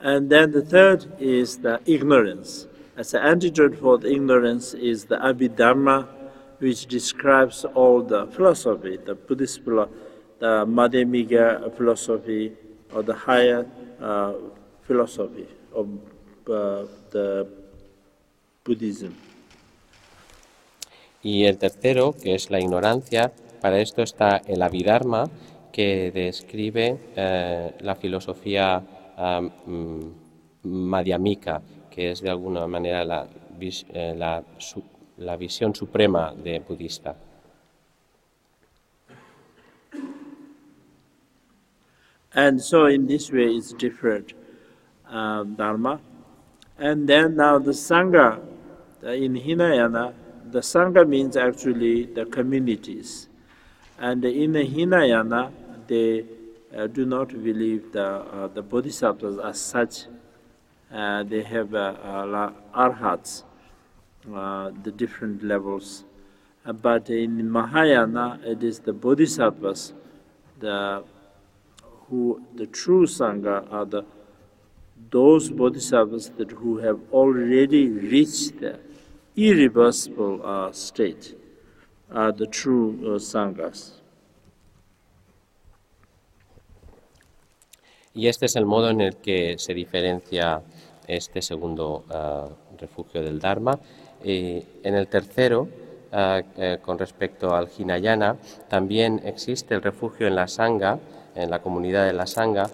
[0.01, 2.67] And then the third is the ignorance.
[2.97, 6.07] As an antidote for the ignorance is the Abhidharma,
[6.59, 9.95] which describes all the philosophy, the Buddhist philosophy,
[10.39, 12.53] the Madhyamika philosophy,
[12.95, 13.67] or the higher
[14.01, 14.33] uh,
[14.83, 15.87] philosophy of
[16.49, 17.47] uh, the
[18.65, 19.15] Buddhism.
[21.23, 25.25] Y el tercero, que es la ignorancia, para esto está el Abhidharma,
[25.73, 28.83] que describe eh, la filosofía
[29.67, 30.01] um,
[30.63, 33.27] Madhyamika, que es de alguna manera la,
[33.61, 34.43] eh, la,
[35.19, 37.15] la visión suprema de budista.
[42.33, 44.35] And so in this way it's different
[45.11, 46.01] uh, Dharma.
[46.79, 48.41] And then now the Sangha,
[49.03, 50.15] in Hinayana,
[50.53, 53.29] the Sangha means actually the communities.
[53.99, 55.53] And in the Hinayana,
[55.87, 56.25] they
[56.77, 60.05] uh, do not believe the, uh, the bodhisattvas as such.
[60.93, 63.45] Uh, they have uh, arhats,
[64.25, 66.05] the different levels.
[66.83, 69.93] but in Mahayana, it is the bodhisattvas,
[70.59, 71.03] the,
[72.09, 74.05] who the true sangha are the
[75.11, 78.79] those bodhisattvas that who have already reached the
[79.35, 81.37] irreversible uh, state
[82.13, 84.01] are the true uh, sanghas.
[88.13, 90.63] Y este es el modo en el que se diferencia
[91.07, 93.79] este segundo uh, refugio del Dharma.
[94.23, 98.37] En el tercero, uh, eh, con respecto al Hinayana,
[98.69, 100.99] también existe el refugio en la Sangha,
[101.35, 102.69] en la comunidad de la Sangha,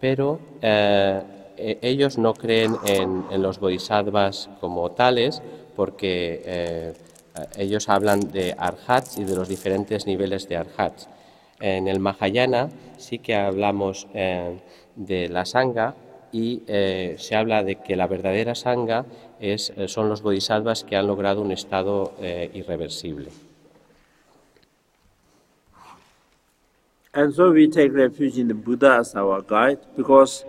[0.00, 1.22] pero eh,
[1.56, 5.42] e-, ellos no creen en, en, los bodhisattvas como tales,
[5.76, 6.92] porque eh,
[7.56, 11.08] ellos hablan de arhats y de los diferentes niveles de arhats.
[11.60, 14.58] En el Mahayana sí que hablamos eh,
[14.96, 15.94] de la sangha
[16.32, 19.04] y eh, se habla de que la verdadera sangha
[19.86, 22.14] son los bodhisattvas que han logrado un estado
[22.54, 23.28] irreversible.
[27.12, 30.44] And so we take refuge in the Buddha as our guide because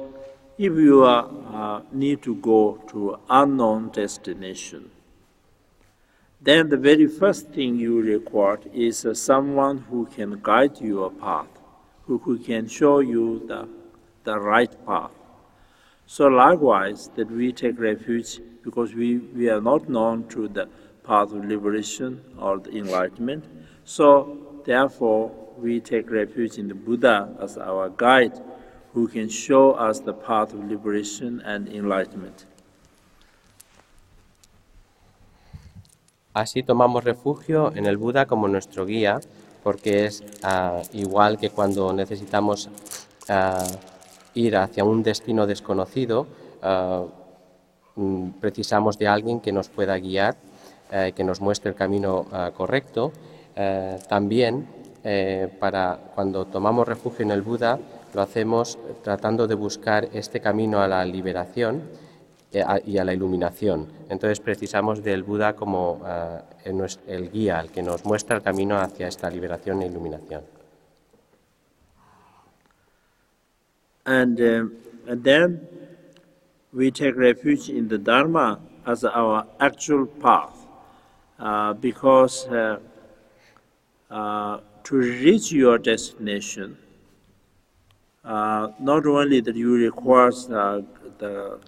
[0.57, 4.91] if you uh, need to go to unknown destination,
[6.39, 11.47] then the very first thing you require is uh, someone who can guide your path,
[12.03, 13.67] who, who can show you the,
[14.23, 15.11] the right path.
[16.05, 20.69] So likewise, that we take refuge because we, we are not known to the
[21.03, 23.45] path of liberation or the enlightenment.
[23.83, 28.39] So therefore, we take refuge in the Buddha as our guide,
[28.93, 32.45] who can show us the path of liberation and enlightenment.
[36.37, 39.19] Así tomamos refugio en el Buda como nuestro guía,
[39.63, 42.69] porque es uh, igual que cuando necesitamos
[43.27, 43.75] uh,
[44.35, 46.27] ir hacia un destino desconocido,
[46.61, 50.35] uh, precisamos de alguien que nos pueda guiar,
[51.15, 53.11] que nos muestre el camino correcto.
[54.07, 54.67] también
[55.59, 57.79] para cuando tomamos refugio en el Buda,
[58.13, 62.06] lo hacemos tratando de buscar este camino a la liberación eh,
[62.51, 63.87] y a la iluminación.
[64.09, 66.41] Entonces precisamos del Buda como uh,
[67.07, 70.43] el guía, el que nos muestra el camino hacia esta liberación e iluminación.
[74.05, 74.69] And, uh,
[75.11, 75.67] and then
[76.71, 80.55] we take refuge in the Dharma as our actual path,
[81.39, 82.79] uh, because uh,
[84.09, 86.77] uh, to reach your destination,
[88.23, 91.59] uh, not only that you require the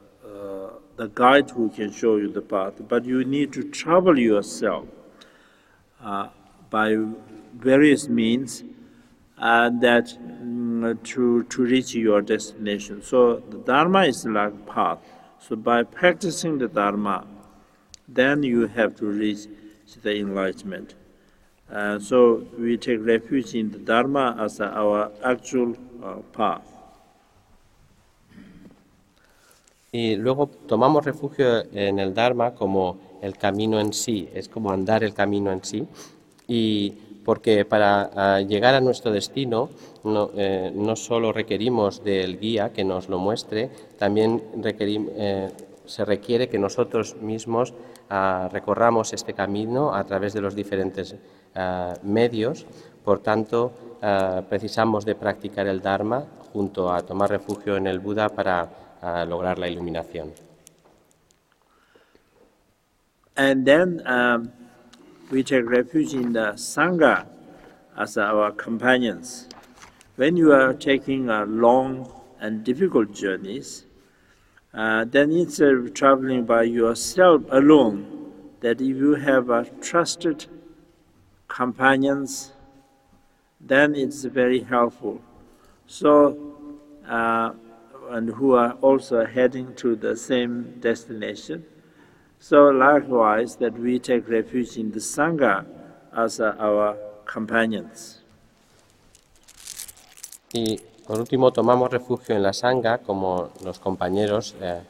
[0.99, 4.85] the guide who can show you the path, but you need to travel yourself
[6.03, 6.27] uh,
[6.69, 6.95] by
[7.55, 8.63] various means
[9.37, 13.01] and that mm, to to reach your destination.
[13.01, 14.99] So the dharma is like path.
[15.39, 17.25] So by practicing the dharma,
[18.07, 19.47] then you have to reach
[20.03, 20.95] the enlightenment.
[21.71, 26.68] Uh, so we take refuge in the dharma as our actual uh, path.
[29.91, 35.03] Y luego tomamos refugio en el Dharma como el camino en sí, es como andar
[35.03, 35.87] el camino en sí.
[36.47, 36.91] Y
[37.25, 39.69] porque para llegar a nuestro destino
[40.03, 45.49] no, eh, no, solo requerimos del guía que nos lo muestre, también eh,
[45.85, 47.73] se requiere que nosotros mismos
[48.09, 51.15] ah, recorramos este camino a través de los diferentes
[51.55, 52.65] ah, medios.
[53.03, 53.71] Por tanto,
[54.01, 56.23] ah, precisamos de practicar el Dharma
[56.53, 58.69] junto a tomar refugio en el Buda para
[59.01, 60.31] a lograr la iluminación.
[63.35, 64.51] And then um,
[65.31, 67.25] we take refuge in the Sangha
[67.97, 69.47] as our companions.
[70.15, 73.85] When you are taking a long and difficult journeys,
[74.73, 80.45] uh, then instead of traveling by yourself alone, that if you have a trusted
[81.47, 82.51] companions,
[83.61, 85.21] then it's very helpful.
[85.87, 86.37] So
[87.07, 87.53] uh,
[88.09, 91.63] and who are also heading to the same destination.
[92.39, 95.65] So likewise, that we take refuge in the Sangha
[96.15, 98.23] as our companions.
[100.53, 104.81] Y por último, tomamos refugio en la Sangha como los compañeros eh,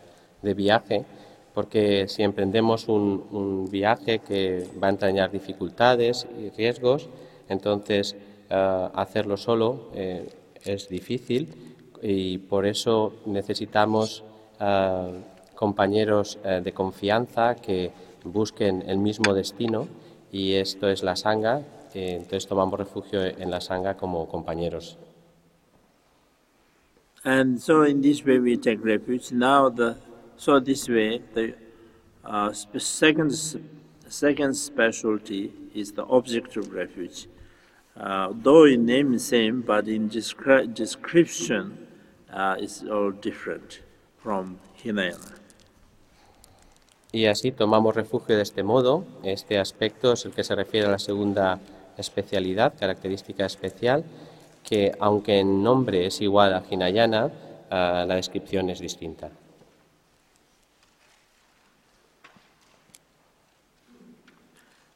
[0.42, 1.06] de viaje,
[1.54, 7.10] porque si emprendemos un, un, viaje que va a entrañar dificultades y riesgos,
[7.50, 8.16] entonces
[8.50, 10.30] eh, hacerlo solo eh,
[10.64, 11.69] es difícil
[12.02, 14.24] y por eso necesitamos
[14.60, 15.20] uh,
[15.56, 17.92] compañeros uh, de confianza que
[18.24, 19.88] busquen el mismo destino
[20.32, 21.62] y esto es la sangha,
[21.94, 24.98] eh, entonces tomamos refugio en la sangha como compañeros.
[27.24, 29.32] And so in this way we take refuge.
[29.32, 29.98] Now the
[30.38, 31.56] so this way the
[32.24, 33.34] uh, second
[34.08, 37.28] second specialty is the object of refuge.
[38.00, 41.89] Uh, though in name same, but in descri description
[42.34, 43.82] uh, is all different
[44.22, 45.36] from Hinayana.
[47.12, 49.04] Y así tomamos refugio de este modo.
[49.24, 51.60] Este aspecto es el que se refiere a la segunda
[51.98, 54.04] especialidad, característica especial,
[54.64, 59.32] que aunque en nombre es igual a Hinayana, uh, la descripción es distinta.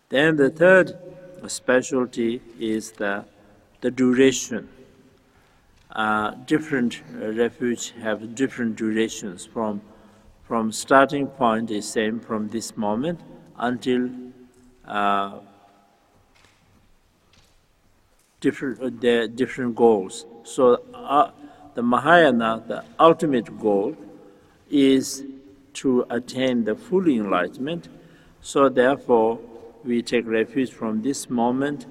[0.09, 0.95] Then the third
[1.47, 3.25] specialty is the,
[3.81, 4.69] the duration.
[5.93, 9.81] Uh, different refuge have different durations from
[10.43, 13.19] from starting point is same from this moment
[13.57, 14.09] until
[14.85, 15.39] uh,
[18.41, 20.25] different uh, the different goals.
[20.43, 21.31] So uh,
[21.75, 23.95] the Mahayana, the ultimate goal,
[24.69, 25.23] is
[25.73, 27.87] to attain the full enlightenment.
[28.41, 29.39] So therefore,
[29.83, 31.85] we take refuge from this moment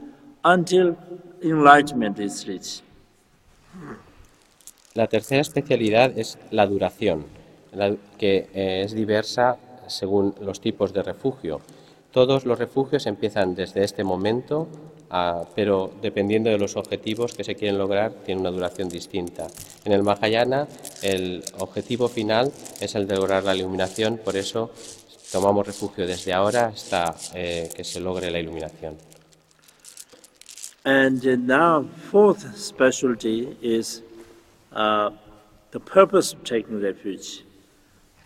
[0.44, 0.96] until
[1.42, 2.82] enlightenment is reached.
[4.95, 7.25] La tercera especialidad es la duración,
[8.18, 9.57] que eh, es diversa
[9.87, 11.61] según los tipos de refugio.
[12.11, 14.68] Todos los refugios empiezan desde este momento,
[15.09, 19.47] ah, pero dependiendo de los objetivos que se quieren lograr, tiene una duración distinta.
[19.87, 20.68] En el Mahayana,
[21.01, 24.70] el objetivo final es el de lograr la iluminación, por eso
[25.33, 28.99] tomamos refugio desde ahora hasta eh, que se logre la iluminación.
[30.85, 34.03] And now, fourth specialty is
[34.72, 35.11] uh,
[35.70, 37.45] the purpose of taking refuge.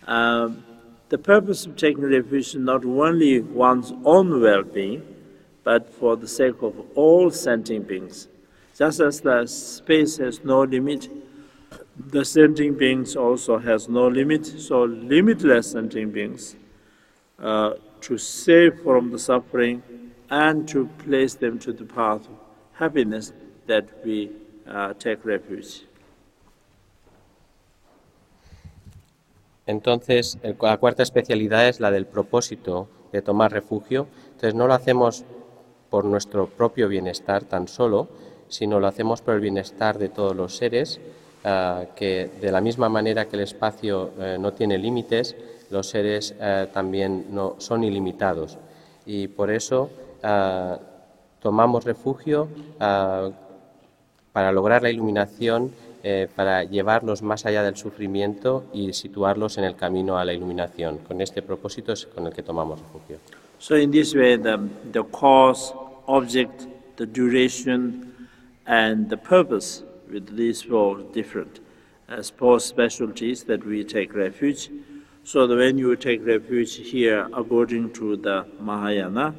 [0.07, 0.63] Um,
[1.09, 5.03] the purpose of taking refuge is not only one's own well-being,
[5.63, 8.27] but for the sake of all sentient beings.
[8.75, 11.09] Just as the space has no limit,
[11.95, 16.55] the sentient beings also has no limit, so limitless sentient beings
[17.37, 19.83] uh, to save from the suffering
[20.31, 22.46] and to place them to the path of
[22.79, 23.33] happiness
[23.67, 24.31] that we
[24.67, 25.85] uh, take refuge.
[29.65, 34.07] Entonces, la cuarta especialidad es la del propósito de tomar refugio.
[34.27, 35.25] Entonces, no lo hacemos
[35.89, 38.07] por nuestro propio bienestar tan solo,
[38.47, 41.01] sino lo hacemos por el bienestar de todos los seres,
[41.43, 45.35] ah, que de la misma manera que el espacio eh, no tiene límites,
[45.69, 48.57] los seres eh, también no, son ilimitados.
[49.05, 49.89] Y por eso
[50.23, 50.79] ah,
[51.41, 52.47] tomamos refugio
[52.79, 53.29] ah,
[54.33, 55.71] para lograr la iluminación
[56.03, 60.99] eh, para llevarlos más allá del sufrimiento y situarlos en el camino a la iluminación.
[60.99, 63.17] Con este propósito es con el que tomamos refugio.
[63.59, 64.57] So in this way, the,
[64.93, 65.73] the cause,
[66.07, 68.13] object, the duration,
[68.67, 71.59] and the purpose with these four different
[72.07, 74.69] as four specialties that we take refuge.
[75.23, 79.35] So when you take refuge here, according to the Mahayana,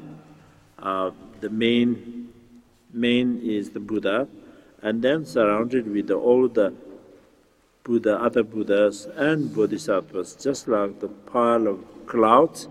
[0.78, 2.32] uh, the main
[2.92, 4.28] main is the Buddha,
[4.82, 6.72] and then surrounded with all the
[7.84, 12.68] Buddha, other Buddhas and Bodhisattvas, just like the pile of clouds.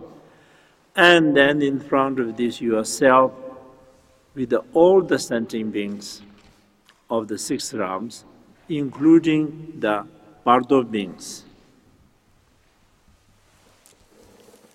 [0.96, 3.32] And then in front of this yourself,
[4.36, 6.22] with the, all the sentient beings
[7.10, 8.26] of the six realms,
[8.70, 10.06] including the
[10.44, 11.44] Bardo beings.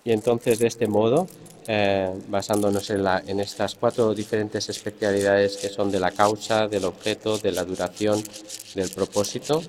[0.05, 1.27] Y entonces de este modo
[1.65, 6.83] Eh, basándonos en, la, en, estas cuatro diferentes especialidades que son de la causa, del
[6.83, 8.21] objeto, de la duración,
[8.75, 9.63] del propósito.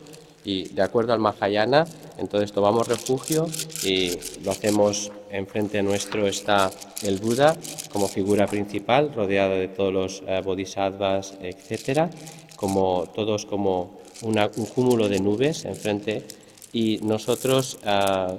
[0.45, 1.87] Y de acuerdo al Mahayana,
[2.19, 3.47] entonces tomamos refugio
[3.83, 6.71] y lo hacemos enfrente nuestro está
[7.03, 7.57] el Buda
[7.93, 12.11] como figura principal, rodeado de todos los eh, bodhisattvas, etcétera,
[12.57, 16.25] como todos como una, un cúmulo de nubes enfrente
[16.73, 18.37] y nosotros uh,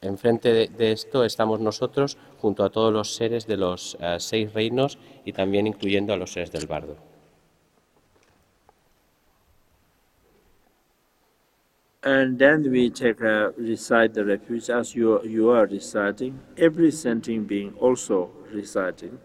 [0.00, 4.52] Enfrente de, de, esto estamos nosotros junto a todos los seres de los uh, seis
[4.52, 6.96] reinos y también incluyendo a los seres del bardo.
[12.02, 16.38] And then we take uh, recite the refuge as you you are reciting.
[16.56, 19.18] Every sentient being also reciting,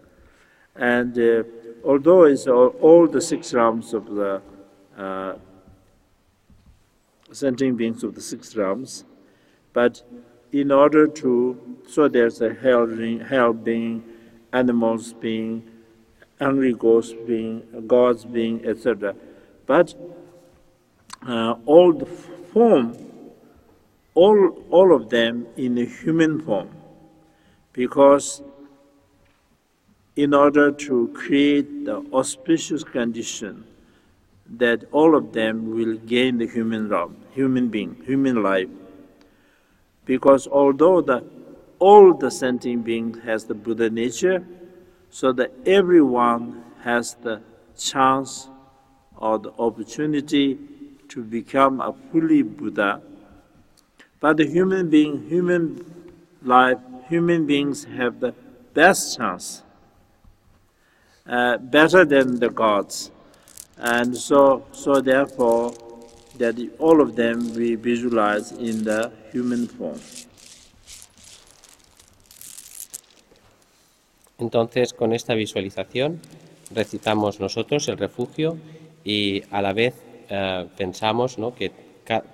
[0.74, 1.44] and uh,
[1.84, 4.42] although it's all, all, the six realms of the
[4.98, 5.34] uh,
[7.30, 9.04] sentient beings of the six realms,
[9.72, 10.02] but
[10.54, 12.86] in order to, so there's a hell,
[13.28, 14.04] hell being,
[14.52, 15.68] animals being,
[16.40, 19.16] angry ghosts being, gods being, etc.
[19.66, 19.96] But
[21.26, 22.96] uh, all the form,
[24.14, 26.70] all, all of them in a human form,
[27.72, 28.40] because
[30.14, 33.64] in order to create the auspicious condition
[34.48, 38.68] that all of them will gain the human realm, human being, human life,
[40.04, 41.24] because although the
[41.78, 44.46] all the sentient being has the Buddha nature,
[45.10, 47.40] so that everyone has the
[47.76, 48.48] chance
[49.16, 50.58] or the opportunity
[51.08, 53.00] to become a fully Buddha.
[54.20, 55.84] But the human being, human
[56.42, 56.78] life,
[57.08, 58.34] human beings have the
[58.72, 59.62] best chance,
[61.26, 63.10] uh, better than the gods.
[63.76, 65.74] And so, so therefore,
[66.38, 69.12] that all of them we visualize in the
[74.38, 76.20] Entonces, con esta visualización
[76.72, 78.56] recitamos nosotros el refugio
[79.04, 79.94] y a la vez
[80.28, 81.54] eh, pensamos ¿no?
[81.54, 81.72] que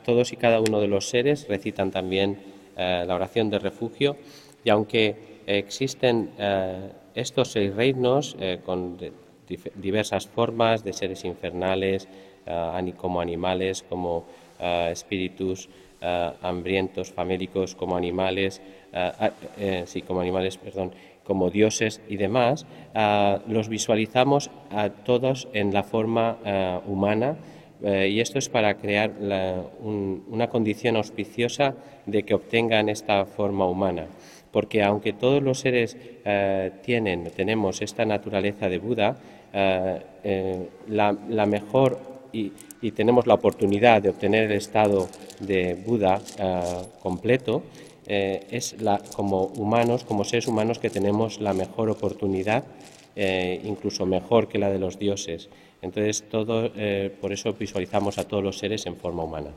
[0.04, 2.38] todos y cada uno de los seres recitan también
[2.76, 4.16] eh, la oración de refugio
[4.64, 8.98] y aunque existen eh, estos seis reinos con
[9.74, 12.06] diversas formas de seres infernales,
[12.96, 14.26] como animales, como
[14.60, 15.68] espíritus
[16.02, 18.60] uh, hambrientos, famélicos, como animales,
[18.92, 20.92] eh, sí, como animales, perdón,
[21.24, 22.66] como dioses y demás,
[23.46, 26.38] los visualizamos a todos en la forma
[26.86, 27.36] humana
[27.82, 29.12] eh, y esto es para crear
[29.80, 31.74] una condición auspiciosa
[32.06, 34.06] de que obtengan esta forma humana.
[34.50, 39.16] porque aunque todos los seres eh, tienen, tenemos esta naturaleza de Buda,
[39.52, 42.00] eh, eh, la, mejor
[42.32, 45.08] y, y, tenemos la oportunidad de obtener el estado
[45.40, 46.20] de Buda
[47.02, 47.62] completo,
[48.06, 52.64] es la, como humanos, como seres humanos que tenemos la mejor oportunidad,
[53.16, 55.48] incluso mejor que la de los dioses.
[55.82, 56.70] Entonces, todo,
[57.20, 59.50] por eso visualizamos a todos los seres en forma humana.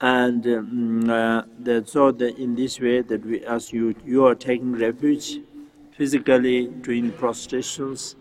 [0.00, 0.46] and
[1.10, 1.42] uh,
[1.84, 5.40] so that in this way that we, as you you are taking refuge
[5.96, 8.14] physically doing prostrations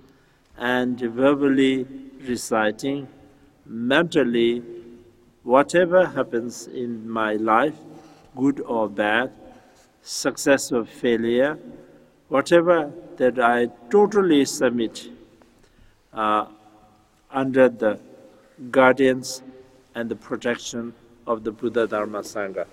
[0.58, 1.86] and verbally
[2.28, 3.08] reciting
[3.66, 4.64] mentally
[5.44, 7.76] whatever happens in my life
[8.36, 9.32] good or bad
[10.02, 11.58] success or failure
[12.28, 15.10] whatever that i totally submit
[16.14, 16.46] uh,
[17.32, 18.00] under the
[18.72, 19.42] guardians
[19.96, 20.94] and the protection
[21.26, 22.66] of the Buddha Dharma Sangha.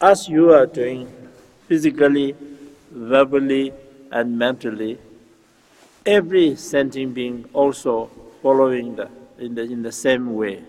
[0.00, 1.06] As you are doing
[1.68, 2.34] physically,
[2.90, 3.72] verbally,
[4.10, 4.98] and mentally,
[6.06, 8.08] every sentient being also
[8.42, 10.64] following the, in, the, in the same way.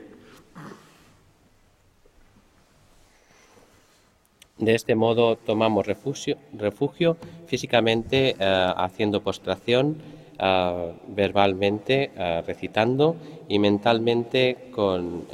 [4.58, 7.16] De este modo tomamos refugio, refugio
[7.46, 9.98] físicamente uh, haciendo postración,
[10.40, 13.16] uh, verbalmente uh, recitando
[13.48, 15.28] y mentalmente con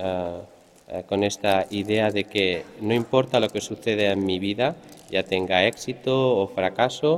[0.94, 4.76] Eh, con esta idea de que no importa lo que suceda en mi vida,
[5.14, 7.12] ya tenga éxito o fracaso,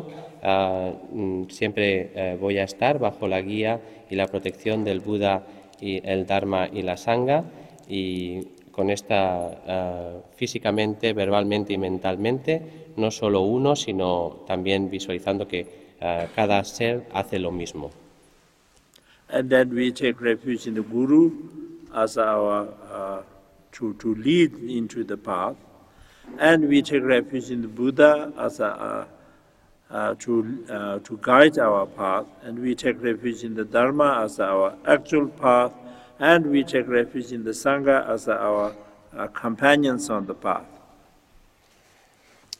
[0.44, 3.80] ah, mm, siempre eh, voy a estar bajo la guía
[4.10, 5.48] y la protección del Buda
[5.80, 7.46] y el Dharma y la Sangha
[7.88, 9.20] y con esta
[9.76, 12.54] ah, físicamente, verbalmente y mentalmente,
[12.98, 17.92] no solo uno, sino también visualizando que ah, cada ser hace lo mismo.
[19.30, 21.32] And then we take refuge in the Guru
[21.94, 22.68] as our
[23.72, 25.56] to, to lead into the path.
[26.40, 29.08] And we take refuge in the Buddha as a,
[29.90, 32.26] uh, to, uh, to guide our path.
[32.44, 35.72] And we take refuge in the Dharma as our actual path.
[36.20, 38.76] And we take refuge in the Sangha as our
[39.16, 40.66] uh, companions on the path.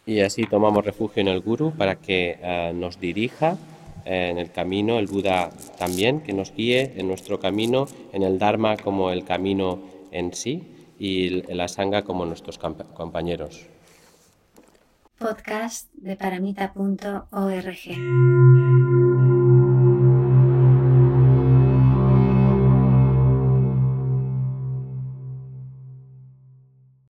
[0.08, 3.58] Y así tomamos refugio en el Guru para que uh, nos dirija
[4.06, 5.50] en el camino, el Buda
[5.80, 9.80] también, que nos guíe en nuestro camino, en el Dharma como el camino
[10.12, 13.66] en sí y la sanga como nuestros compañeros.
[15.18, 18.65] Podcast de paramita.org